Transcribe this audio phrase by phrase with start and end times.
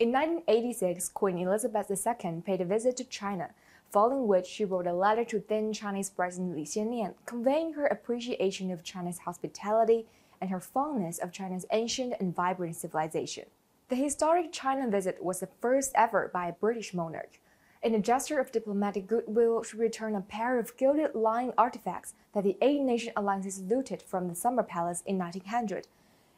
[0.00, 3.50] In 1986, Queen Elizabeth II paid a visit to China,
[3.90, 8.70] following which she wrote a letter to then Chinese President Li Xiannian, conveying her appreciation
[8.70, 10.06] of China's hospitality
[10.40, 13.46] and her fondness of China's ancient and vibrant civilization.
[13.88, 17.40] The historic China visit was the first ever by a British monarch.
[17.82, 22.44] In a gesture of diplomatic goodwill, she returned a pair of gilded lion artifacts that
[22.44, 25.88] the Eight Nation Alliances looted from the Summer Palace in 1900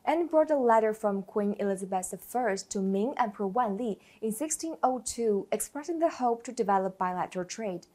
[0.04, 5.48] and brought a letter from Queen Elizabeth I to Ming Emperor Wan Li in 1602
[5.52, 7.86] expressing the hope to develop bilateral trade.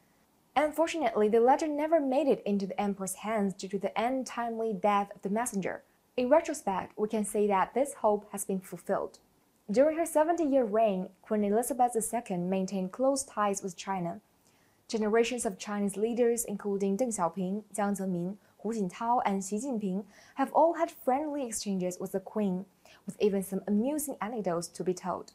[0.55, 5.11] Unfortunately, the letter never made it into the emperor's hands due to the untimely death
[5.13, 5.83] of the messenger.
[6.15, 9.19] In retrospect, we can say that this hope has been fulfilled.
[9.69, 14.21] During her 70 year reign, Queen Elizabeth II maintained close ties with China.
[14.87, 20.05] Generations of Chinese leaders, including Deng Xiaoping, Jiang Zemin, Hu Jintao and Xi Jinping
[20.35, 22.65] have all had friendly exchanges with the Queen,
[23.05, 25.33] with even some amusing anecdotes to be told.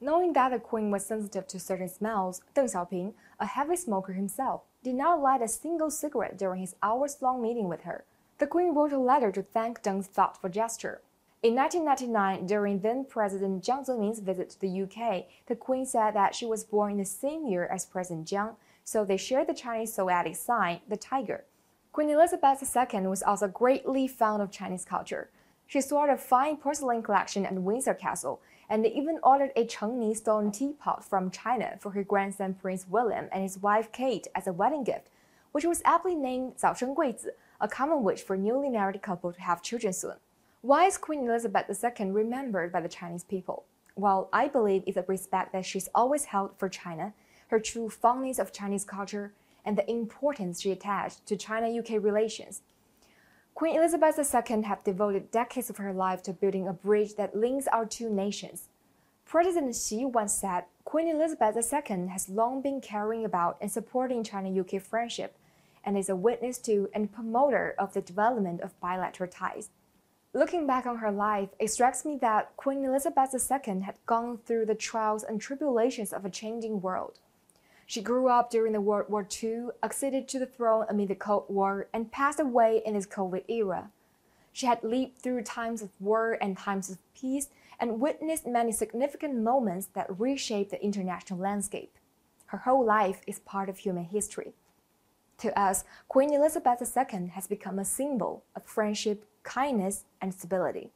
[0.00, 4.62] Knowing that the Queen was sensitive to certain smells, Deng Xiaoping, a heavy smoker himself,
[4.82, 8.06] did not light a single cigarette during his hours long meeting with her.
[8.38, 11.02] The Queen wrote a letter to thank Deng's thoughtful gesture.
[11.42, 16.34] In 1999, during then President Jiang Zemin's visit to the UK, the Queen said that
[16.34, 19.94] she was born in the same year as President Jiang, so they shared the Chinese
[19.94, 21.44] zodiac sign, the tiger.
[21.92, 25.28] Queen Elizabeth II was also greatly fond of Chinese culture.
[25.66, 28.40] She stored a fine porcelain collection at Windsor Castle
[28.70, 33.42] and even ordered a Chengni stone teapot from China for her grandson Prince William and
[33.42, 35.08] his wife Kate as a wedding gift,
[35.52, 37.26] which was aptly named Zaosheng
[37.60, 40.16] a common wish for newly married couple to have children soon.
[40.62, 43.64] Why is Queen Elizabeth II remembered by the Chinese people?
[43.96, 47.12] Well, I believe it's a respect that she's always held for China,
[47.48, 52.62] her true fondness of Chinese culture, and the importance she attached to China UK relations.
[53.54, 57.68] Queen Elizabeth II had devoted decades of her life to building a bridge that links
[57.68, 58.68] our two nations.
[59.26, 64.60] President Xi once said Queen Elizabeth II has long been caring about and supporting China
[64.60, 65.36] UK friendship
[65.84, 69.70] and is a witness to and promoter of the development of bilateral ties.
[70.34, 74.66] Looking back on her life, it strikes me that Queen Elizabeth II had gone through
[74.66, 77.18] the trials and tribulations of a changing world.
[77.86, 81.44] She grew up during the World War II, acceded to the throne amid the Cold
[81.48, 83.90] War, and passed away in this COVID era.
[84.52, 87.48] She had lived through times of war and times of peace
[87.80, 91.96] and witnessed many significant moments that reshaped the international landscape.
[92.46, 94.52] Her whole life is part of human history.
[95.38, 100.90] To us, Queen Elizabeth II has become a symbol of friendship, kindness, and stability.